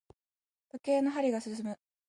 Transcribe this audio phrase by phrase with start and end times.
[0.71, 1.77] 時計の針が進む。